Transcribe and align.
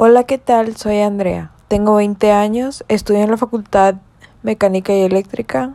Hola, 0.00 0.22
¿qué 0.22 0.38
tal? 0.38 0.76
Soy 0.76 1.00
Andrea. 1.00 1.50
Tengo 1.66 1.96
20 1.96 2.30
años, 2.30 2.84
estudio 2.86 3.18
en 3.22 3.32
la 3.32 3.36
Facultad 3.36 3.96
Mecánica 4.44 4.94
y 4.94 5.00
Eléctrica. 5.00 5.74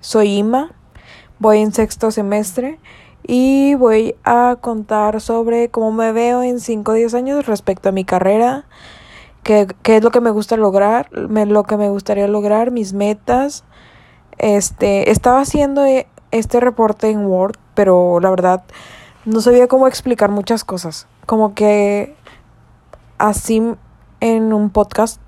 Soy 0.00 0.38
IMA, 0.38 0.70
voy 1.38 1.58
en 1.58 1.70
sexto 1.70 2.10
semestre 2.10 2.78
y 3.22 3.74
voy 3.74 4.14
a 4.24 4.56
contar 4.58 5.20
sobre 5.20 5.68
cómo 5.68 5.92
me 5.92 6.12
veo 6.12 6.42
en 6.42 6.60
5 6.60 6.90
o 6.90 6.94
10 6.94 7.12
años 7.12 7.46
respecto 7.46 7.90
a 7.90 7.92
mi 7.92 8.06
carrera, 8.06 8.64
qué, 9.42 9.66
qué 9.82 9.96
es 9.98 10.02
lo 10.02 10.10
que 10.10 10.22
me 10.22 10.30
gusta 10.30 10.56
lograr, 10.56 11.10
lo 11.12 11.64
que 11.64 11.76
me 11.76 11.90
gustaría 11.90 12.28
lograr, 12.28 12.70
mis 12.70 12.94
metas. 12.94 13.64
Este, 14.38 15.10
estaba 15.10 15.42
haciendo 15.42 15.84
e, 15.84 16.06
este 16.30 16.58
reporte 16.58 17.10
en 17.10 17.26
Word, 17.26 17.58
pero 17.74 18.18
la 18.18 18.30
verdad 18.30 18.64
no 19.26 19.42
sabía 19.42 19.66
cómo 19.66 19.88
explicar 19.88 20.30
muchas 20.30 20.64
cosas. 20.64 21.06
Como 21.26 21.54
que 21.54 22.16
así 23.18 23.62
en 24.20 24.52
un 24.52 24.70
podcast 24.70 25.20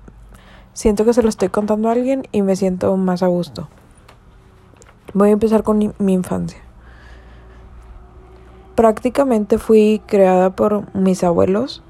siento 0.73 1.05
que 1.05 1.13
se 1.13 1.23
lo 1.23 1.29
estoy 1.29 1.49
contando 1.49 1.89
a 1.89 1.91
alguien 1.91 2.27
y 2.31 2.41
me 2.41 2.55
siento 2.55 2.95
más 2.97 3.23
a 3.23 3.27
gusto. 3.27 3.67
Voy 5.13 5.29
a 5.29 5.33
empezar 5.33 5.63
con 5.63 5.93
mi 5.97 6.13
infancia. 6.13 6.59
Prácticamente 8.75 9.57
fui 9.57 10.01
creada 10.05 10.51
por 10.55 10.95
mis 10.95 11.23
abuelos, 11.23 11.83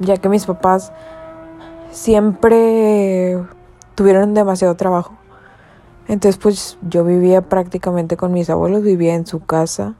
ya 0.00 0.16
que 0.16 0.28
mis 0.28 0.46
papás 0.46 0.92
siempre 1.90 3.42
tuvieron 3.94 4.34
demasiado 4.34 4.74
trabajo. 4.74 5.14
Entonces 6.08 6.36
pues 6.40 6.78
yo 6.82 7.04
vivía 7.04 7.42
prácticamente 7.42 8.16
con 8.16 8.32
mis 8.32 8.50
abuelos, 8.50 8.82
vivía 8.82 9.14
en 9.14 9.26
su 9.26 9.44
casa 9.44 9.94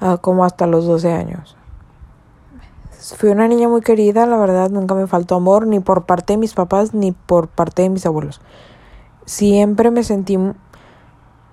ah, 0.00 0.18
como 0.20 0.44
hasta 0.44 0.66
los 0.66 0.86
12 0.86 1.12
años. 1.12 1.56
Fui 3.16 3.30
una 3.30 3.48
niña 3.48 3.68
muy 3.68 3.80
querida, 3.80 4.26
la 4.26 4.36
verdad, 4.36 4.70
nunca 4.70 4.94
me 4.94 5.06
faltó 5.06 5.34
amor, 5.34 5.66
ni 5.66 5.80
por 5.80 6.06
parte 6.06 6.34
de 6.34 6.36
mis 6.36 6.54
papás, 6.54 6.94
ni 6.94 7.12
por 7.12 7.48
parte 7.48 7.82
de 7.82 7.90
mis 7.90 8.06
abuelos. 8.06 8.40
Siempre 9.24 9.90
me 9.90 10.04
sentí 10.04 10.38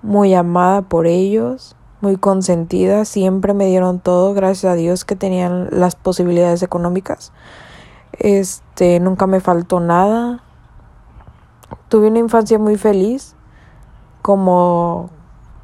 muy 0.02 0.34
amada 0.34 0.82
por 0.82 1.06
ellos, 1.06 1.76
muy 2.00 2.16
consentida, 2.16 3.04
siempre 3.04 3.54
me 3.54 3.66
dieron 3.66 3.98
todo, 3.98 4.34
gracias 4.34 4.72
a 4.72 4.76
Dios 4.76 5.04
que 5.04 5.16
tenían 5.16 5.68
las 5.70 5.96
posibilidades 5.96 6.62
económicas. 6.62 7.32
Este, 8.12 9.00
nunca 9.00 9.26
me 9.26 9.40
faltó 9.40 9.80
nada. 9.80 10.42
Tuve 11.88 12.08
una 12.08 12.18
infancia 12.20 12.58
muy 12.58 12.76
feliz, 12.76 13.34
como 14.22 15.10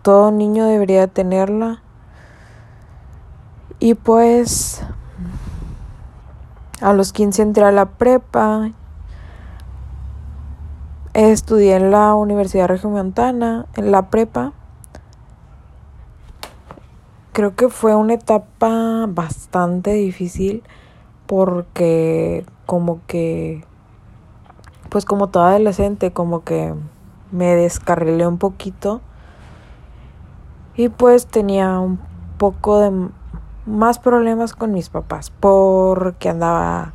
todo 0.02 0.30
niño 0.30 0.66
debería 0.66 1.06
tenerla. 1.06 1.82
Y 3.78 3.94
pues 3.94 4.82
a 6.84 6.92
los 6.92 7.14
15 7.14 7.40
entré 7.40 7.64
a 7.64 7.72
la 7.72 7.86
prepa. 7.86 8.70
Estudié 11.14 11.76
en 11.76 11.90
la 11.90 12.14
Universidad 12.14 12.68
Regiomontana, 12.68 13.64
en 13.74 13.90
la 13.90 14.10
prepa. 14.10 14.52
Creo 17.32 17.56
que 17.56 17.70
fue 17.70 17.94
una 17.94 18.12
etapa 18.12 19.06
bastante 19.08 19.94
difícil 19.94 20.62
porque 21.26 22.44
como 22.66 23.00
que, 23.06 23.64
pues 24.90 25.06
como 25.06 25.28
toda 25.28 25.50
adolescente, 25.50 26.12
como 26.12 26.44
que 26.44 26.74
me 27.32 27.54
descarrilé 27.54 28.26
un 28.26 28.36
poquito 28.36 29.00
y 30.76 30.90
pues 30.90 31.26
tenía 31.28 31.78
un 31.78 31.98
poco 32.36 32.78
de 32.78 33.08
más 33.66 33.98
problemas 33.98 34.52
con 34.52 34.72
mis 34.72 34.88
papás 34.88 35.30
porque 35.30 36.28
andaba 36.28 36.92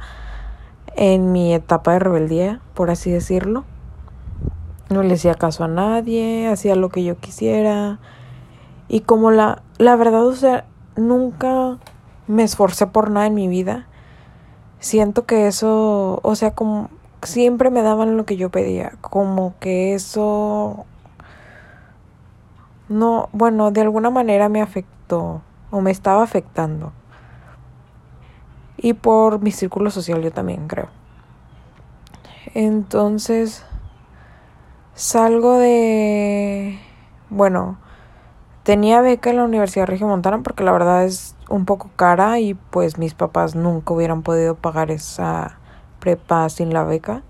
en 0.96 1.32
mi 1.32 1.54
etapa 1.54 1.94
de 1.94 2.00
rebeldía, 2.00 2.62
por 2.74 2.90
así 2.92 3.12
decirlo. 3.12 3.64
No 4.90 5.04
le 5.04 5.14
hacía 5.14 5.36
caso 5.36 5.64
a 5.64 5.68
nadie, 5.68 6.48
hacía 6.48 6.76
lo 6.76 6.90
que 6.90 7.04
yo 7.04 7.18
quisiera. 7.18 8.00
Y 8.88 9.02
como 9.02 9.32
la, 9.32 9.62
la 9.78 9.96
verdad, 9.96 10.26
o 10.26 10.36
sea, 10.36 10.66
nunca 10.96 11.78
me 12.28 12.44
esforcé 12.44 12.88
por 12.88 13.12
nada 13.12 13.28
en 13.28 13.36
mi 13.36 13.48
vida. 13.48 13.88
Siento 14.80 15.26
que 15.26 15.48
eso, 15.48 16.20
o 16.24 16.36
sea, 16.36 16.52
como 16.52 16.90
siempre 17.22 17.70
me 17.70 17.82
daban 17.82 18.18
lo 18.18 18.26
que 18.26 18.38
yo 18.38 18.50
pedía. 18.50 18.94
Como 19.02 19.54
que 19.60 19.94
eso... 19.94 20.86
No, 22.88 23.30
bueno, 23.34 23.70
de 23.70 23.82
alguna 23.82 24.10
manera 24.10 24.50
me 24.50 24.62
afectó 24.62 25.42
o 25.72 25.82
me 25.82 25.92
estaba 25.92 26.24
afectando. 26.24 26.92
Y 28.78 28.94
por 28.94 29.42
mi 29.42 29.52
círculo 29.52 29.92
social 29.92 30.22
yo 30.22 30.32
también 30.32 30.68
creo. 30.68 30.88
Entonces 32.54 33.66
salgo 34.94 35.58
de... 35.58 36.80
Bueno, 37.30 37.78
tenía 38.64 39.02
beca 39.02 39.30
en 39.30 39.38
la 39.38 39.44
Universidad 39.44 39.88
Regiomontana 39.88 40.42
porque 40.44 40.64
la 40.64 40.72
verdad 40.72 41.04
es 41.06 41.36
un 41.50 41.66
poco 41.66 41.90
cara 41.96 42.40
y 42.40 42.54
pues 42.54 42.98
mis 42.98 43.14
papás 43.14 43.56
nunca 43.56 43.94
hubieran 43.94 44.24
podido 44.24 44.56
pagar 44.56 44.92
esa 44.92 45.58
prepa 46.00 46.50
sin 46.50 46.74
la 46.74 46.84
beca. 46.84 47.24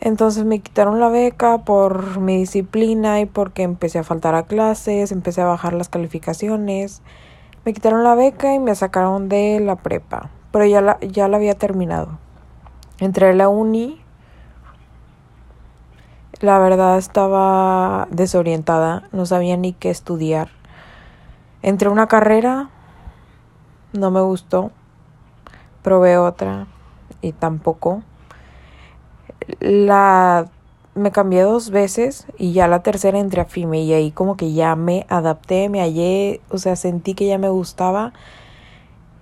Entonces 0.00 0.44
me 0.44 0.60
quitaron 0.60 1.00
la 1.00 1.08
beca 1.08 1.58
por 1.58 2.20
mi 2.20 2.36
disciplina 2.36 3.20
y 3.20 3.26
porque 3.26 3.64
empecé 3.64 3.98
a 3.98 4.04
faltar 4.04 4.36
a 4.36 4.44
clases, 4.44 5.10
empecé 5.10 5.40
a 5.40 5.46
bajar 5.46 5.72
las 5.72 5.88
calificaciones. 5.88 7.02
Me 7.64 7.72
quitaron 7.74 8.04
la 8.04 8.14
beca 8.14 8.54
y 8.54 8.60
me 8.60 8.76
sacaron 8.76 9.28
de 9.28 9.58
la 9.58 9.74
prepa, 9.74 10.30
pero 10.52 10.64
ya 10.66 10.80
la, 10.80 11.00
ya 11.00 11.26
la 11.26 11.36
había 11.36 11.54
terminado. 11.54 12.18
Entré 13.00 13.30
a 13.30 13.32
la 13.32 13.48
uni. 13.48 14.00
La 16.40 16.60
verdad 16.60 16.96
estaba 16.98 18.06
desorientada, 18.12 19.08
no 19.10 19.26
sabía 19.26 19.56
ni 19.56 19.72
qué 19.72 19.90
estudiar. 19.90 20.50
Entré 21.62 21.88
a 21.88 21.92
una 21.92 22.06
carrera, 22.06 22.70
no 23.92 24.12
me 24.12 24.20
gustó. 24.20 24.70
Probé 25.82 26.18
otra 26.18 26.68
y 27.20 27.32
tampoco 27.32 28.04
la 29.60 30.46
me 30.94 31.12
cambié 31.12 31.42
dos 31.42 31.70
veces 31.70 32.26
y 32.38 32.52
ya 32.52 32.66
la 32.68 32.82
tercera 32.82 33.18
entré 33.18 33.40
a 33.40 33.44
FIME 33.44 33.82
y 33.82 33.92
ahí 33.92 34.10
como 34.10 34.36
que 34.36 34.52
ya 34.52 34.74
me 34.76 35.06
adapté, 35.08 35.68
me 35.68 35.80
hallé, 35.80 36.40
o 36.50 36.58
sea, 36.58 36.76
sentí 36.76 37.14
que 37.14 37.26
ya 37.26 37.38
me 37.38 37.48
gustaba. 37.48 38.12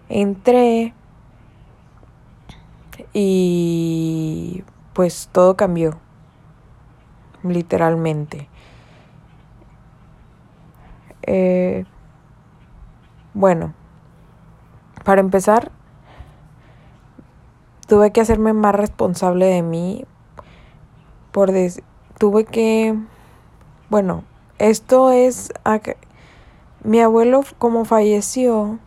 Entré 0.08 0.94
y 3.12 4.64
pues 4.94 5.28
todo 5.32 5.56
cambió, 5.56 5.98
literalmente. 7.42 8.48
Eh, 11.22 11.84
bueno, 13.34 13.74
para 15.04 15.20
empezar, 15.20 15.72
tuve 17.86 18.12
que 18.12 18.20
hacerme 18.20 18.52
más 18.52 18.74
responsable 18.74 19.46
de 19.46 19.62
mí 19.62 20.04
por 21.32 21.50
tuve 22.18 22.44
que 22.44 22.94
bueno 23.90 24.24
esto 24.58 25.10
es 25.10 25.52
mi 26.82 27.00
abuelo 27.00 27.42
como 27.58 27.84
falleció 27.84 28.78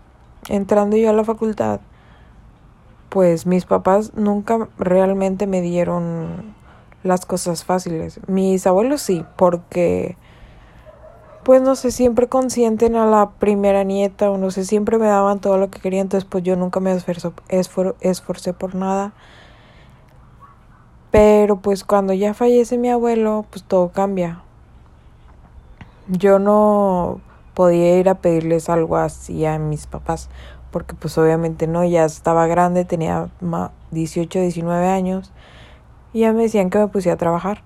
entrando 0.47 0.97
yo 0.97 1.09
a 1.09 1.13
la 1.13 1.23
facultad 1.23 1.81
pues 3.09 3.45
mis 3.45 3.65
papás 3.65 4.13
nunca 4.15 4.69
realmente 4.77 5.47
me 5.47 5.61
dieron 5.61 6.55
las 7.03 7.25
cosas 7.25 7.63
fáciles. 7.63 8.19
Mis 8.27 8.65
abuelos 8.67 9.01
sí 9.01 9.25
porque 9.35 10.17
pues 11.49 11.63
no 11.63 11.75
sé, 11.75 11.89
siempre 11.89 12.27
consienten 12.27 12.95
a 12.95 13.07
la 13.07 13.31
primera 13.31 13.83
nieta 13.83 14.29
o 14.29 14.37
no 14.37 14.51
sé, 14.51 14.65
siempre 14.65 14.99
me 14.99 15.07
daban 15.07 15.39
todo 15.39 15.57
lo 15.57 15.71
que 15.71 15.79
quería, 15.79 15.99
entonces 15.99 16.29
pues 16.29 16.43
yo 16.43 16.55
nunca 16.55 16.79
me 16.79 16.91
esforcé 16.91 18.53
por 18.53 18.75
nada. 18.75 19.13
Pero 21.09 21.59
pues 21.59 21.83
cuando 21.83 22.13
ya 22.13 22.35
fallece 22.35 22.77
mi 22.77 22.91
abuelo, 22.91 23.47
pues 23.49 23.63
todo 23.63 23.89
cambia. 23.89 24.43
Yo 26.07 26.37
no 26.37 27.19
podía 27.55 27.97
ir 27.97 28.09
a 28.09 28.19
pedirles 28.21 28.69
algo 28.69 28.97
así 28.97 29.43
a 29.47 29.57
mis 29.57 29.87
papás, 29.87 30.29
porque 30.69 30.93
pues 30.93 31.17
obviamente 31.17 31.65
no, 31.65 31.83
ya 31.83 32.05
estaba 32.05 32.45
grande, 32.45 32.85
tenía 32.85 33.27
18, 33.89 34.39
19 34.39 34.87
años, 34.87 35.31
y 36.13 36.19
ya 36.19 36.31
me 36.31 36.43
decían 36.43 36.69
que 36.69 36.77
me 36.77 36.89
pusiera 36.89 37.15
a 37.15 37.17
trabajar 37.17 37.63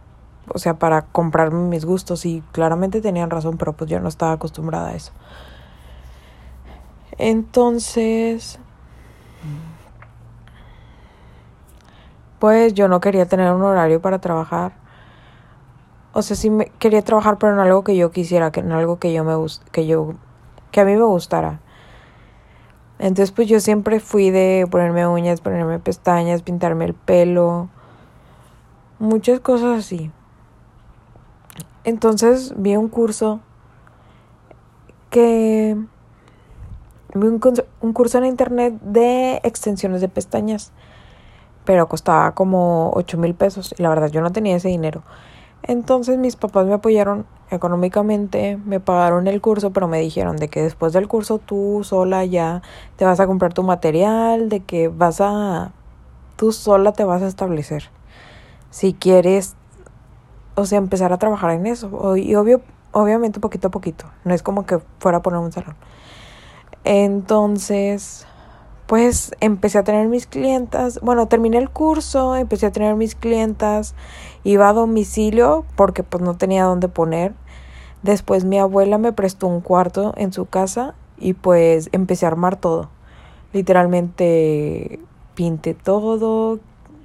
o 0.48 0.60
sea, 0.60 0.76
para 0.76 1.04
comprarme 1.04 1.68
mis 1.70 1.86
gustos 1.86 2.26
y 2.26 2.44
claramente 2.52 3.02
tenían 3.02 3.30
razón, 3.30 3.58
pero 3.58 3.74
pues 3.74 3.90
yo 3.90 4.00
no 4.00 4.10
estaba 4.10 4.34
acostumbrada 4.34 4.90
a 4.90 4.96
eso. 4.96 5.12
Entonces, 7.18 8.60
pues 12.40 12.74
yo 12.74 12.88
no 12.88 13.00
quería 13.00 13.26
tener 13.28 13.52
un 13.54 13.62
horario 13.62 14.02
para 14.02 14.20
trabajar. 14.20 14.74
O 16.14 16.22
sea, 16.22 16.36
sí 16.36 16.50
me 16.50 16.66
quería 16.80 17.02
trabajar, 17.02 17.38
pero 17.38 17.54
en 17.54 17.60
algo 17.60 17.84
que 17.84 17.96
yo 17.96 18.12
quisiera, 18.12 18.52
que 18.52 18.60
en 18.60 18.72
algo 18.72 19.00
que 19.00 19.14
yo 19.14 19.24
me 19.24 19.34
que 19.72 19.88
yo 19.88 20.14
que 20.72 20.82
a 20.82 20.86
mí 20.86 20.96
me 20.96 21.04
gustara. 21.04 21.60
Entonces 23.00 23.32
pues 23.32 23.48
yo 23.48 23.60
siempre 23.60 24.00
fui 24.00 24.30
de 24.30 24.68
ponerme 24.70 25.08
uñas, 25.08 25.42
ponerme 25.42 25.80
pestañas, 25.80 26.42
pintarme 26.42 26.86
el 26.86 26.94
pelo, 26.94 27.70
muchas 29.00 29.40
cosas 29.40 29.80
así. 29.80 30.12
Entonces 31.84 32.54
vi 32.58 32.76
un 32.76 32.88
curso 32.88 33.40
que 35.10 35.78
vi 37.14 37.28
un, 37.28 37.42
un, 37.82 37.94
curso 37.94 38.18
en 38.18 38.26
internet 38.26 38.74
de 38.82 39.42
extensiones 39.44 40.02
de 40.02 40.08
pestañas, 40.08 40.72
pero 41.66 41.88
costaba 41.88 42.32
como 42.32 42.92
8 42.96 43.18
mil 43.18 43.36
pesos 43.36 43.76
y 43.78 43.82
la 43.84 43.90
verdad 43.90 44.10
yo 44.10 44.22
no 44.22 44.32
tenía 44.32 44.56
ese 44.56 44.70
dinero. 44.70 45.04
Entonces 45.64 46.18
mis 46.18 46.36
papás 46.36 46.66
me 46.66 46.74
apoyaron 46.74 47.26
económicamente, 47.50 48.58
me 48.66 48.80
pagaron 48.80 49.28
el 49.28 49.40
curso, 49.40 49.72
pero 49.72 49.88
me 49.88 50.00
dijeron 50.00 50.36
de 50.36 50.50
que 50.50 50.62
después 50.62 50.92
del 50.92 51.08
curso 51.08 51.40
tú 51.40 51.82
sola 51.84 52.26
ya 52.26 52.62
te 52.98 53.06
vas 53.06 53.20
a 53.20 53.28
comprar 53.28 53.54
tu 53.54 53.64
material, 53.64 54.50
de 54.50 54.60
que 54.60 54.90
vas 54.90 55.22
a, 55.22 55.72
tú 56.36 56.52
sola 56.52 56.92
te 56.92 57.06
vas 57.06 57.22
a 57.22 57.28
establecer. 57.28 57.90
Si 58.72 58.94
quieres, 58.94 59.56
o 60.56 60.66
sea, 60.66 60.78
empezar 60.78 61.14
a 61.14 61.18
trabajar 61.18 61.52
en 61.52 61.66
eso. 61.68 62.18
Y 62.18 62.36
obvio, 62.36 62.62
obviamente 62.92 63.40
poquito 63.40 63.68
a 63.68 63.72
poquito, 63.72 64.06
no 64.24 64.34
es 64.34 64.44
como 64.44 64.66
que 64.66 64.80
fuera 65.00 65.20
a 65.20 65.22
poner 65.22 65.40
un 65.40 65.52
salón. 65.52 65.76
Entonces, 66.84 68.28
pues 68.88 69.34
empecé 69.40 69.78
a 69.78 69.84
tener 69.84 70.08
mis 70.08 70.28
clientas, 70.28 71.00
bueno, 71.02 71.28
terminé 71.28 71.58
el 71.58 71.70
curso, 71.70 72.36
empecé 72.36 72.66
a 72.66 72.72
tener 72.72 72.96
mis 72.96 73.16
clientas, 73.16 73.96
iba 74.44 74.70
a 74.70 74.74
domicilio 74.74 75.66
porque 75.76 76.04
pues 76.04 76.22
no 76.22 76.36
tenía 76.36 76.66
dónde 76.66 76.90
poner. 76.90 77.34
Después 78.02 78.44
mi 78.44 78.60
abuela 78.60 78.98
me 78.98 79.14
prestó 79.14 79.48
un 79.48 79.62
cuarto 79.62 80.14
en 80.18 80.34
su 80.34 80.46
casa 80.46 80.94
y 81.18 81.34
pues 81.34 81.90
empecé 81.94 82.26
a 82.26 82.30
armar 82.30 82.58
todo. 82.58 82.90
Literalmente 83.54 85.00
pinté 85.36 85.74
todo, 85.74 86.60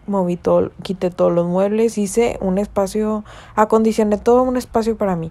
moví 0.09 0.37
todo, 0.37 0.73
quité 0.83 1.11
todos 1.11 1.33
los 1.33 1.47
muebles, 1.47 1.99
hice 1.99 2.39
un 2.41 2.59
espacio, 2.59 3.25
acondicioné 3.55 4.19
todo 4.19 4.43
un 4.43 4.57
espacio 4.57 4.97
para 4.97 5.17
mí. 5.17 5.31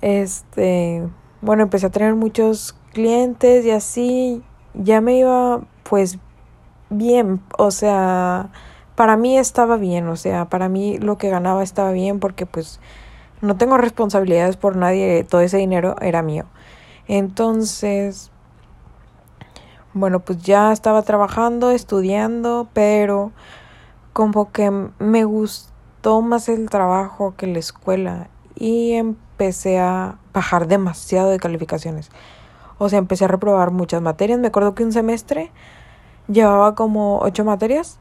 Este, 0.00 1.08
bueno, 1.40 1.62
empecé 1.62 1.86
a 1.86 1.90
tener 1.90 2.14
muchos 2.14 2.76
clientes 2.92 3.64
y 3.64 3.70
así 3.70 4.42
ya 4.74 5.00
me 5.00 5.16
iba 5.16 5.60
pues 5.82 6.18
bien, 6.90 7.40
o 7.56 7.70
sea, 7.70 8.50
para 8.94 9.16
mí 9.16 9.38
estaba 9.38 9.76
bien, 9.76 10.08
o 10.08 10.16
sea, 10.16 10.48
para 10.48 10.68
mí 10.68 10.98
lo 10.98 11.18
que 11.18 11.30
ganaba 11.30 11.62
estaba 11.62 11.92
bien 11.92 12.20
porque 12.20 12.46
pues 12.46 12.80
no 13.40 13.56
tengo 13.56 13.76
responsabilidades 13.76 14.56
por 14.56 14.76
nadie, 14.76 15.24
todo 15.24 15.40
ese 15.40 15.58
dinero 15.58 15.96
era 16.00 16.22
mío. 16.22 16.46
Entonces, 17.06 18.30
bueno, 19.98 20.20
pues 20.20 20.42
ya 20.42 20.72
estaba 20.72 21.02
trabajando, 21.02 21.70
estudiando, 21.70 22.68
pero 22.72 23.32
como 24.12 24.50
que 24.50 24.70
me 24.98 25.24
gustó 25.24 26.22
más 26.22 26.48
el 26.48 26.70
trabajo 26.70 27.34
que 27.36 27.46
la 27.46 27.58
escuela 27.58 28.28
y 28.54 28.92
empecé 28.92 29.78
a 29.78 30.18
bajar 30.32 30.66
demasiado 30.66 31.30
de 31.30 31.38
calificaciones. 31.38 32.10
O 32.78 32.88
sea, 32.88 32.98
empecé 32.98 33.24
a 33.24 33.28
reprobar 33.28 33.70
muchas 33.70 34.02
materias. 34.02 34.38
Me 34.38 34.48
acuerdo 34.48 34.74
que 34.74 34.84
un 34.84 34.92
semestre 34.92 35.52
llevaba 36.28 36.74
como 36.74 37.18
ocho 37.20 37.44
materias 37.44 37.98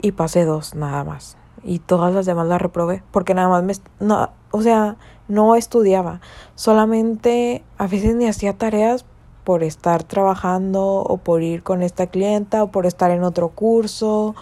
y 0.00 0.12
pasé 0.12 0.44
dos 0.44 0.74
nada 0.74 1.04
más. 1.04 1.36
Y 1.62 1.78
todas 1.78 2.14
las 2.14 2.26
demás 2.26 2.46
las 2.46 2.60
reprobé 2.60 3.02
porque 3.10 3.34
nada 3.34 3.48
más 3.48 3.62
me... 3.64 3.74
No, 4.00 4.30
o 4.50 4.62
sea, 4.62 4.96
no 5.28 5.56
estudiaba. 5.56 6.20
Solamente 6.54 7.64
a 7.78 7.86
veces 7.86 8.14
ni 8.14 8.26
hacía 8.26 8.56
tareas 8.56 9.06
por 9.44 9.62
estar 9.62 10.02
trabajando 10.02 10.82
o 11.02 11.18
por 11.18 11.42
ir 11.42 11.62
con 11.62 11.82
esta 11.82 12.06
clienta 12.06 12.62
o 12.62 12.70
por 12.70 12.86
estar 12.86 13.10
en 13.10 13.22
otro 13.22 13.50
curso. 13.50 14.34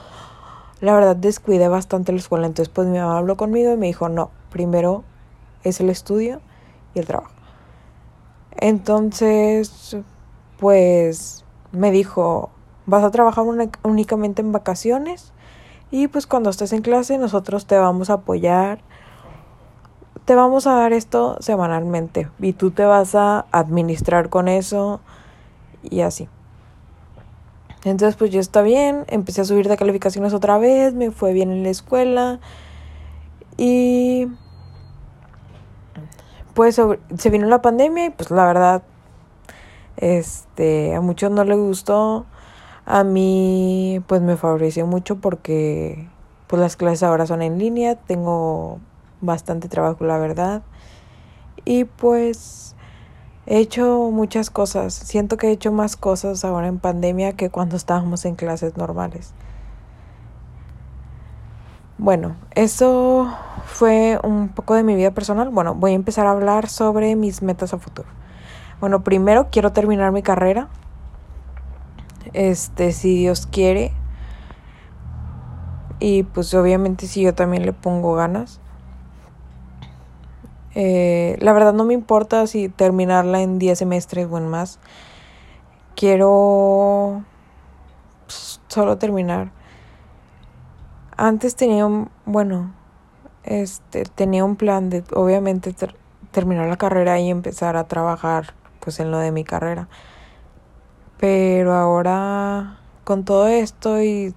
La 0.81 0.95
verdad 0.95 1.17
descuidé 1.17 1.69
bastante 1.69 2.13
la 2.13 2.19
escuela. 2.19 2.47
Entonces 2.47 2.73
pues 2.73 2.89
mi 2.89 2.99
mamá 2.99 3.19
habló 3.19 3.37
conmigo 3.37 3.73
y 3.73 3.77
me 3.77 3.87
dijo, 3.87 4.09
no, 4.09 4.31
primero 4.51 5.05
es 5.65 5.81
el 5.81 5.91
estudio 5.91 6.41
y 6.95 7.01
el 7.01 7.07
trabajo. 7.07 7.33
Entonces, 8.57 9.97
pues 10.59 11.45
me 11.73 11.91
dijo, 11.91 12.51
vas 12.87 13.03
a 13.03 13.11
trabajar 13.11 13.45
únicamente 13.83 14.43
en 14.43 14.53
vacaciones 14.53 15.33
y 15.91 16.09
pues 16.09 16.27
cuando 16.27 16.51
estés 16.51 16.73
en 16.73 16.83
clase 16.83 17.19
nosotros 17.19 17.67
te 17.67 17.77
vamos 17.77 18.11
a 18.11 18.15
apoyar, 18.15 18.81
te 20.25 20.35
vamos 20.35 20.67
a 20.67 20.75
dar 20.75 20.93
esto 20.93 21.37
semanalmente 21.41 22.29
y 22.39 22.53
tú 22.53 22.71
te 22.71 22.85
vas 22.85 23.15
a 23.15 23.47
administrar 23.51 24.29
con 24.29 24.49
eso 24.49 25.01
y 25.83 26.01
así. 26.01 26.29
Entonces 27.85 28.17
pues 28.17 28.31
yo 28.31 28.41
está 28.41 28.63
bien, 28.63 29.05
empecé 29.09 29.41
a 29.41 29.45
subir 29.45 29.69
de 29.69 29.77
calificaciones 29.77 30.33
otra 30.35 30.59
vez, 30.59 30.95
me 30.95 31.11
fue 31.11 31.33
bien 31.33 31.51
en 31.51 31.65
la 31.65 31.71
escuela 31.71 32.39
y 33.57 34.29
pues 36.55 36.81
se 37.19 37.31
vino 37.31 37.47
la 37.49 37.63
pandemia 37.63 38.07
y 38.07 38.11
pues 38.11 38.31
la 38.31 38.47
verdad 38.47 38.83
este 39.97 40.95
a 40.95 41.01
muchos 41.01 41.31
no 41.31 41.45
les 41.45 41.59
gustó 41.59 42.27
a 42.87 43.05
mí 43.05 44.03
pues 44.07 44.21
me 44.21 44.37
favoreció 44.37 44.87
mucho 44.87 45.17
porque 45.17 46.09
pues 46.47 46.61
las 46.61 46.77
clases 46.77 47.03
ahora 47.03 47.27
son 47.27 47.43
en 47.43 47.59
línea 47.59 47.97
tengo 47.97 48.79
bastante 49.23 49.69
trabajo 49.69 50.05
la 50.05 50.19
verdad 50.19 50.63
y 51.65 51.85
pues 51.85 52.77
he 53.47 53.59
hecho 53.59 54.11
muchas 54.13 54.51
cosas 54.51 54.93
siento 54.93 55.39
que 55.39 55.49
he 55.49 55.53
hecho 55.53 55.73
más 55.73 55.97
cosas 55.97 56.45
ahora 56.45 56.67
en 56.67 56.79
pandemia 56.79 57.33
que 57.33 57.49
cuando 57.49 57.77
estábamos 57.77 58.27
en 58.27 58.35
clases 58.35 58.77
normales 58.77 59.33
bueno, 62.03 62.35
eso 62.57 63.33
fue 63.65 64.19
un 64.25 64.49
poco 64.49 64.75
de 64.75 64.83
mi 64.83 64.97
vida 64.97 65.13
personal. 65.13 65.51
Bueno, 65.51 65.77
voy 65.77 65.93
a 65.93 65.95
empezar 65.95 66.27
a 66.27 66.33
hablar 66.33 66.69
sobre 66.69 67.15
mis 67.15 67.43
metas 67.43 67.75
a 67.75 67.79
futuro. 67.79 68.09
Bueno, 68.81 69.05
primero 69.05 69.51
quiero 69.53 69.71
terminar 69.71 70.11
mi 70.11 70.21
carrera. 70.21 70.69
Este, 72.33 72.91
si 72.91 73.19
Dios 73.19 73.47
quiere. 73.47 73.93
Y 76.01 76.25
pues 76.25 76.53
obviamente 76.55 77.07
si 77.07 77.23
yo 77.23 77.35
también 77.35 77.65
le 77.65 77.73
pongo 77.73 78.17
ganas. 78.17 78.61
Eh, 80.75 81.37
la 81.41 81.53
verdad 81.53 81.73
no 81.73 81.85
me 81.85 81.95
importa 81.95 82.47
si 82.47 82.69
terminarla 82.69 83.43
en 83.43 83.59
10 83.59 83.79
semestres 83.79 84.27
o 84.31 84.39
en 84.39 84.49
más. 84.49 84.79
Quiero 85.95 87.23
pues, 88.27 88.61
solo 88.69 88.99
terminar 88.99 89.53
antes 91.17 91.55
tenía 91.55 91.87
un, 91.87 92.11
bueno, 92.25 92.75
este, 93.45 94.05
tenía 94.05 94.45
un 94.45 94.57
plan 94.57 94.91
de 94.91 95.05
obviamente 95.15 95.75
terminar 96.31 96.69
la 96.69 96.77
carrera 96.77 97.21
y 97.21 97.31
empezar 97.31 97.77
a 97.77 97.87
trabajar 97.87 98.55
pues 98.81 98.99
en 98.99 99.11
lo 99.11 99.19
de 99.19 99.31
mi 99.31 99.45
carrera. 99.45 99.89
Pero 101.19 101.75
ahora 101.75 102.79
con 103.05 103.25
todo 103.25 103.47
esto 103.47 104.03
y 104.03 104.35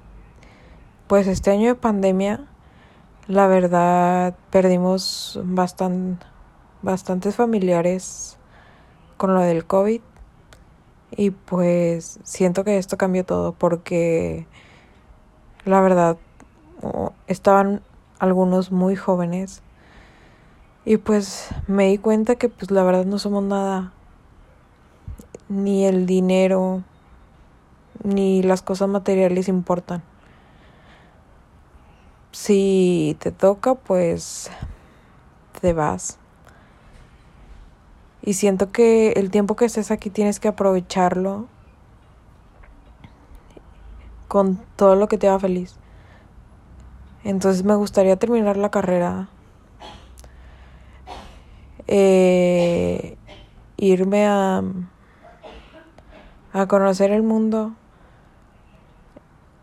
pues 1.07 1.25
este 1.25 1.50
año 1.50 1.69
de 1.69 1.75
pandemia, 1.75 2.45
la 3.27 3.48
verdad 3.48 4.36
perdimos 4.51 5.39
bastan, 5.44 6.20
bastantes 6.84 7.36
familiares 7.36 8.38
con 9.17 9.34
lo 9.34 9.41
del 9.41 9.65
COVID 9.65 10.01
y 11.12 11.32
pues 11.32 12.20
siento 12.24 12.63
que 12.63 12.77
esto 12.77 12.98
cambió 12.98 13.25
todo 13.25 13.53
porque 13.53 14.46
la 15.63 15.82
verdad 15.82 16.17
estaban 17.25 17.82
algunos 18.20 18.72
muy 18.72 18.96
jóvenes 18.96 19.63
y 20.86 20.98
pues 20.98 21.50
me 21.67 21.88
di 21.88 21.98
cuenta 21.98 22.36
que 22.36 22.50
pues 22.50 22.70
la 22.70 22.84
verdad 22.84 23.05
no 23.05 23.17
somos 23.17 23.44
nada. 23.44 23.91
Ni 25.50 25.86
el 25.86 26.05
dinero 26.05 26.84
ni 28.03 28.44
las 28.44 28.62
cosas 28.62 28.88
materiales 28.88 29.48
importan 29.48 30.03
si 32.36 33.15
te 33.20 33.32
toca 33.32 33.75
pues 33.75 34.51
te 35.62 35.72
vas 35.72 36.20
y 38.22 38.34
siento 38.34 38.72
que 38.72 39.13
el 39.13 39.32
tiempo 39.32 39.56
que 39.56 39.65
estés 39.65 39.89
aquí 39.89 40.10
tienes 40.10 40.39
que 40.42 40.50
aprovecharlo 40.50 41.48
con 44.27 44.58
todo 44.75 44.96
lo 44.96 45.08
que 45.08 45.18
te 45.18 45.30
haga 45.30 45.39
feliz 45.39 45.80
entonces 47.25 47.63
me 47.63 47.74
gustaría 47.74 48.18
terminar 48.18 48.56
la 48.56 48.70
carrera. 48.70 49.27
Eh, 51.88 53.18
irme 53.77 54.27
a, 54.27 54.62
a 56.54 56.68
conocer 56.68 57.10
el 57.10 57.24
mundo. 57.24 57.74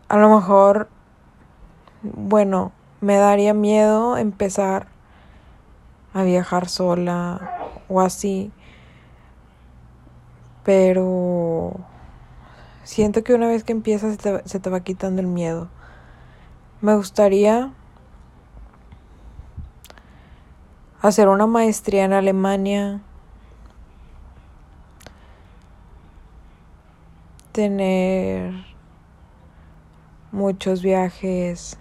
A 0.09 0.17
lo 0.17 0.35
mejor, 0.35 0.89
bueno, 2.03 2.73
me 3.01 3.15
daría 3.15 3.53
miedo 3.53 4.17
empezar 4.17 4.87
a 6.13 6.23
viajar 6.23 6.67
sola 6.67 7.57
o 7.87 8.01
así. 8.01 8.51
Pero 10.63 11.73
siento 12.83 13.23
que 13.23 13.33
una 13.33 13.47
vez 13.47 13.63
que 13.63 13.71
empiezas 13.71 14.17
se 14.17 14.17
te, 14.17 14.47
se 14.49 14.59
te 14.59 14.69
va 14.69 14.81
quitando 14.81 15.21
el 15.21 15.27
miedo. 15.27 15.69
Me 16.81 16.95
gustaría 16.95 17.71
hacer 21.01 21.29
una 21.29 21.47
maestría 21.47 22.05
en 22.05 22.13
Alemania, 22.13 23.01
tener 27.51 28.53
muchos 30.31 30.81
viajes 30.81 31.77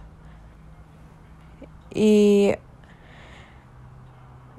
y 1.95 2.55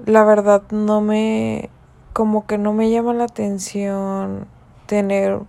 la 0.04 0.24
verdad 0.24 0.62
no 0.70 1.00
me 1.00 1.70
como 2.12 2.46
que 2.46 2.58
no 2.58 2.72
me 2.72 2.90
llama 2.90 3.12
la 3.14 3.24
atención 3.24 4.46
tener 4.86 5.40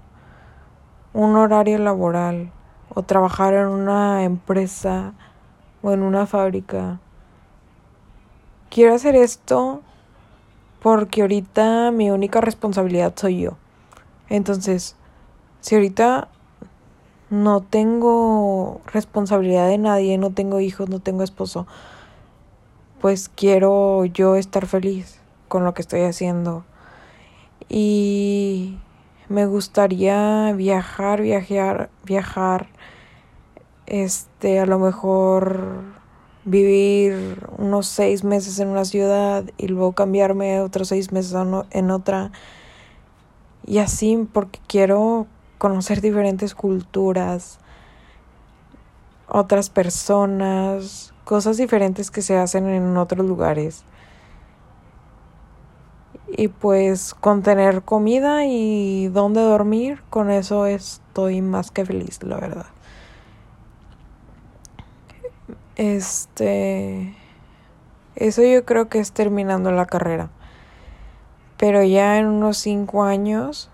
un 1.13 1.35
horario 1.35 1.77
laboral 1.77 2.51
o 2.93 3.03
trabajar 3.03 3.53
en 3.53 3.67
una 3.67 4.23
empresa 4.23 5.13
o 5.81 5.91
en 5.91 6.01
una 6.01 6.25
fábrica 6.25 6.99
quiero 8.75 8.93
hacer 8.93 9.15
esto 9.15 9.81
porque 10.81 11.21
ahorita 11.21 11.91
mi 11.91 12.11
única 12.11 12.41
responsabilidad 12.41 13.13
soy 13.15 13.41
yo. 13.41 13.57
Entonces, 14.29 14.97
si 15.61 15.75
ahorita 15.75 16.27
no 17.29 17.61
tengo 17.61 18.81
responsabilidad 18.85 19.67
de 19.67 19.77
nadie, 19.77 20.17
no 20.17 20.31
tengo 20.31 20.59
hijos, 20.59 20.89
no 20.89 20.99
tengo 20.99 21.23
esposo, 21.23 21.67
pues 23.01 23.29
quiero 23.29 24.05
yo 24.05 24.35
estar 24.35 24.67
feliz 24.67 25.19
con 25.47 25.63
lo 25.63 25.73
que 25.73 25.81
estoy 25.81 26.01
haciendo. 26.01 26.65
Y 27.69 28.77
me 29.27 29.45
gustaría 29.45 30.53
viajar, 30.53 31.21
viajar, 31.21 31.89
viajar. 32.03 32.67
Este, 33.87 34.59
a 34.59 34.65
lo 34.65 34.79
mejor 34.79 35.83
vivir 36.43 37.47
unos 37.57 37.87
seis 37.87 38.23
meses 38.23 38.59
en 38.59 38.69
una 38.69 38.85
ciudad 38.85 39.45
y 39.57 39.67
luego 39.67 39.93
cambiarme 39.93 40.61
otros 40.61 40.89
seis 40.89 41.11
meses 41.11 41.35
en 41.71 41.91
otra. 41.91 42.31
Y 43.65 43.79
así 43.79 44.27
porque 44.31 44.59
quiero 44.67 45.27
conocer 45.57 46.01
diferentes 46.01 46.55
culturas, 46.55 47.59
otras 49.27 49.69
personas, 49.69 51.13
cosas 51.23 51.57
diferentes 51.57 52.11
que 52.11 52.21
se 52.21 52.37
hacen 52.37 52.67
en 52.67 52.97
otros 52.97 53.25
lugares. 53.25 53.83
Y 56.37 56.47
pues 56.47 57.13
con 57.13 57.43
tener 57.43 57.83
comida 57.83 58.45
y 58.45 59.07
dónde 59.07 59.41
dormir, 59.41 60.01
con 60.09 60.31
eso 60.31 60.65
estoy 60.65 61.41
más 61.41 61.71
que 61.71 61.85
feliz, 61.85 62.21
la 62.23 62.37
verdad. 62.37 62.65
Este, 65.75 67.15
eso 68.15 68.41
yo 68.43 68.65
creo 68.65 68.87
que 68.87 68.99
es 68.99 69.11
terminando 69.11 69.71
la 69.71 69.85
carrera. 69.85 70.29
Pero 71.57 71.83
ya 71.83 72.17
en 72.17 72.27
unos 72.27 72.57
cinco 72.57 73.03
años, 73.03 73.69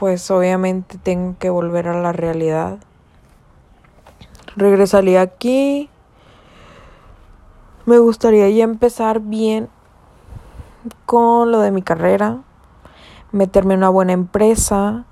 pues 0.00 0.30
obviamente 0.30 0.96
tengo 0.96 1.36
que 1.38 1.50
volver 1.50 1.86
a 1.86 2.00
la 2.00 2.12
realidad. 2.12 2.78
Regresaría 4.56 5.20
aquí. 5.20 5.90
Me 7.84 7.98
gustaría 7.98 8.48
ya 8.48 8.64
empezar 8.64 9.20
bien 9.20 9.68
con 11.04 11.52
lo 11.52 11.60
de 11.60 11.70
mi 11.70 11.82
carrera, 11.82 12.38
meterme 13.30 13.74
en 13.74 13.80
una 13.80 13.90
buena 13.90 14.14
empresa 14.14 15.04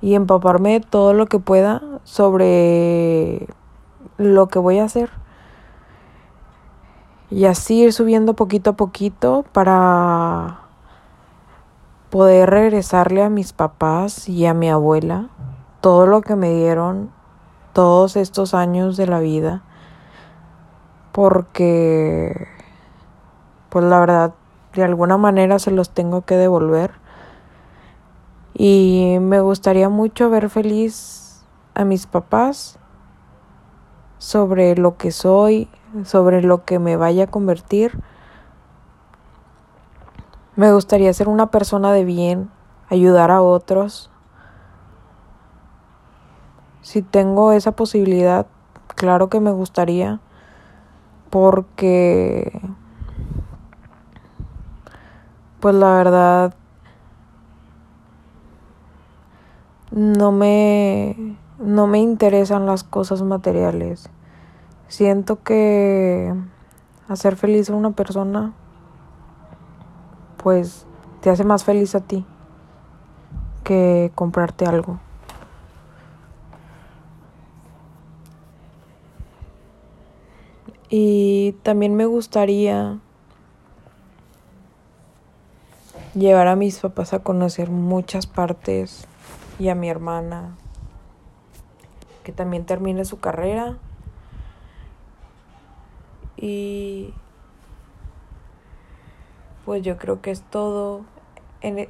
y 0.00 0.14
empaparme 0.14 0.80
todo 0.80 1.12
lo 1.12 1.26
que 1.26 1.38
pueda 1.38 1.82
sobre 2.04 3.46
lo 4.16 4.48
que 4.48 4.58
voy 4.58 4.78
a 4.78 4.84
hacer. 4.84 5.10
Y 7.30 7.44
así 7.44 7.82
ir 7.82 7.92
subiendo 7.92 8.32
poquito 8.32 8.70
a 8.70 8.76
poquito 8.76 9.44
para 9.52 10.65
poder 12.10 12.50
regresarle 12.50 13.22
a 13.22 13.30
mis 13.30 13.52
papás 13.52 14.28
y 14.28 14.46
a 14.46 14.54
mi 14.54 14.70
abuela 14.70 15.28
todo 15.80 16.06
lo 16.06 16.20
que 16.20 16.36
me 16.36 16.50
dieron 16.50 17.10
todos 17.72 18.16
estos 18.16 18.54
años 18.54 18.96
de 18.96 19.06
la 19.06 19.20
vida. 19.20 19.62
Porque, 21.12 22.48
pues 23.68 23.84
la 23.84 24.00
verdad, 24.00 24.34
de 24.74 24.84
alguna 24.84 25.16
manera 25.16 25.58
se 25.58 25.70
los 25.70 25.90
tengo 25.90 26.22
que 26.22 26.36
devolver. 26.36 26.92
Y 28.54 29.18
me 29.20 29.40
gustaría 29.40 29.88
mucho 29.88 30.30
ver 30.30 30.48
feliz 30.48 31.44
a 31.74 31.84
mis 31.84 32.06
papás 32.06 32.78
sobre 34.18 34.76
lo 34.76 34.96
que 34.96 35.10
soy, 35.10 35.68
sobre 36.04 36.42
lo 36.42 36.64
que 36.64 36.78
me 36.78 36.96
vaya 36.96 37.24
a 37.24 37.30
convertir. 37.30 38.02
Me 40.56 40.72
gustaría 40.72 41.12
ser 41.12 41.28
una 41.28 41.50
persona 41.50 41.92
de 41.92 42.06
bien, 42.06 42.50
ayudar 42.88 43.30
a 43.30 43.42
otros. 43.42 44.10
Si 46.80 47.02
tengo 47.02 47.52
esa 47.52 47.72
posibilidad, 47.72 48.46
claro 48.94 49.28
que 49.28 49.38
me 49.38 49.50
gustaría, 49.50 50.18
porque, 51.28 52.58
pues 55.60 55.74
la 55.74 55.92
verdad, 55.92 56.54
no 59.90 60.32
me 60.32 61.36
no 61.58 61.86
me 61.86 61.98
interesan 61.98 62.64
las 62.66 62.82
cosas 62.82 63.22
materiales. 63.22 64.08
Siento 64.88 65.42
que 65.42 66.34
hacer 67.08 67.36
feliz 67.36 67.68
a 67.70 67.74
una 67.74 67.90
persona, 67.90 68.54
pues 70.46 70.86
te 71.22 71.30
hace 71.30 71.42
más 71.42 71.64
feliz 71.64 71.96
a 71.96 72.00
ti 72.02 72.24
que 73.64 74.12
comprarte 74.14 74.64
algo. 74.64 75.00
Y 80.88 81.56
también 81.64 81.96
me 81.96 82.06
gustaría 82.06 83.00
llevar 86.14 86.46
a 86.46 86.54
mis 86.54 86.78
papás 86.78 87.12
a 87.12 87.24
conocer 87.24 87.68
muchas 87.68 88.28
partes 88.28 89.08
y 89.58 89.68
a 89.68 89.74
mi 89.74 89.88
hermana 89.88 90.54
que 92.22 92.30
también 92.30 92.66
termine 92.66 93.04
su 93.04 93.18
carrera. 93.18 93.78
Y 96.36 97.12
pues 99.66 99.82
yo 99.82 99.98
creo 99.98 100.22
que 100.22 100.30
es 100.30 100.42
todo. 100.42 101.04
En, 101.60 101.80
e, 101.80 101.88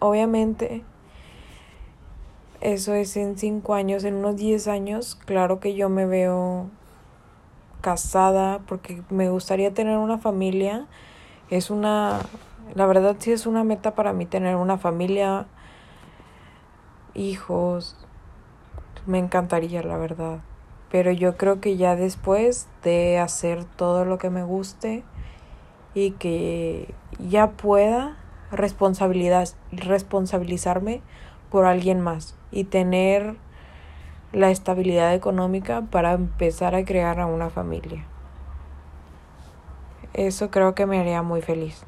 obviamente, 0.00 0.82
eso 2.60 2.92
es 2.92 3.16
en 3.16 3.38
cinco 3.38 3.74
años, 3.74 4.04
en 4.04 4.16
unos 4.16 4.36
diez 4.36 4.66
años, 4.68 5.14
claro 5.24 5.60
que 5.60 5.74
yo 5.74 5.88
me 5.88 6.06
veo 6.06 6.68
casada 7.80 8.60
porque 8.66 9.02
me 9.10 9.30
gustaría 9.30 9.72
tener 9.72 9.96
una 9.96 10.18
familia. 10.18 10.86
Es 11.50 11.70
una, 11.70 12.20
la 12.74 12.86
verdad 12.86 13.16
sí 13.18 13.30
es 13.30 13.46
una 13.46 13.62
meta 13.62 13.94
para 13.94 14.12
mí 14.12 14.26
tener 14.26 14.56
una 14.56 14.78
familia, 14.78 15.46
hijos, 17.14 17.96
me 19.06 19.18
encantaría, 19.18 19.82
la 19.82 19.98
verdad. 19.98 20.40
Pero 20.90 21.12
yo 21.12 21.36
creo 21.36 21.60
que 21.60 21.76
ya 21.76 21.94
después 21.94 22.66
de 22.82 23.18
hacer 23.18 23.64
todo 23.64 24.04
lo 24.04 24.18
que 24.18 24.30
me 24.30 24.42
guste 24.42 25.04
y 25.94 26.12
que 26.12 26.94
ya 27.18 27.50
pueda 27.52 28.16
responsabilizarme 28.50 31.02
por 31.50 31.66
alguien 31.66 32.00
más 32.00 32.36
y 32.50 32.64
tener 32.64 33.36
la 34.32 34.50
estabilidad 34.50 35.14
económica 35.14 35.82
para 35.90 36.12
empezar 36.12 36.74
a 36.74 36.84
crear 36.84 37.20
a 37.20 37.26
una 37.26 37.50
familia. 37.50 38.04
Eso 40.12 40.50
creo 40.50 40.74
que 40.74 40.86
me 40.86 40.98
haría 40.98 41.22
muy 41.22 41.42
feliz. 41.42 41.84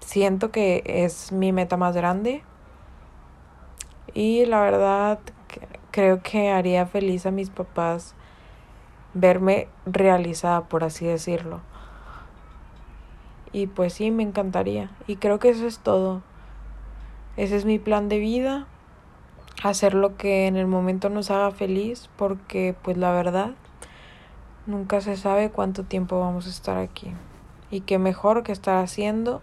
Siento 0.00 0.50
que 0.50 0.82
es 0.84 1.32
mi 1.32 1.52
meta 1.52 1.76
más 1.76 1.94
grande 1.94 2.42
y 4.12 4.44
la 4.46 4.60
verdad 4.60 5.20
creo 5.90 6.22
que 6.22 6.50
haría 6.50 6.86
feliz 6.86 7.26
a 7.26 7.30
mis 7.30 7.50
papás 7.50 8.14
verme 9.14 9.68
realizada, 9.86 10.62
por 10.62 10.84
así 10.84 11.06
decirlo. 11.06 11.60
Y 13.52 13.66
pues 13.66 13.94
sí, 13.94 14.10
me 14.10 14.22
encantaría. 14.22 14.90
Y 15.06 15.16
creo 15.16 15.38
que 15.38 15.50
eso 15.50 15.66
es 15.66 15.78
todo. 15.78 16.22
Ese 17.36 17.56
es 17.56 17.64
mi 17.64 17.78
plan 17.78 18.08
de 18.08 18.18
vida. 18.18 18.66
Hacer 19.62 19.94
lo 19.94 20.16
que 20.16 20.46
en 20.46 20.56
el 20.56 20.66
momento 20.66 21.10
nos 21.10 21.30
haga 21.30 21.50
feliz 21.50 22.08
porque 22.16 22.74
pues 22.82 22.96
la 22.96 23.12
verdad 23.12 23.50
nunca 24.66 25.00
se 25.00 25.16
sabe 25.16 25.50
cuánto 25.50 25.84
tiempo 25.84 26.20
vamos 26.20 26.46
a 26.46 26.50
estar 26.50 26.78
aquí. 26.78 27.12
Y 27.70 27.82
qué 27.82 27.98
mejor 27.98 28.42
que 28.42 28.52
estar 28.52 28.82
haciendo 28.82 29.42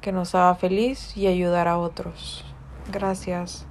que 0.00 0.12
nos 0.12 0.34
haga 0.34 0.54
feliz 0.54 1.16
y 1.16 1.26
ayudar 1.26 1.68
a 1.68 1.78
otros. 1.78 2.44
Gracias. 2.90 3.66